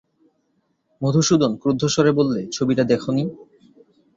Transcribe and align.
মধুসূদন 1.01 1.51
ক্রুদ্ধস্বরে 1.61 2.11
বললে, 2.19 2.41
ছবিটা 2.51 2.83
দেখ 2.91 3.03
নি! 3.09 3.23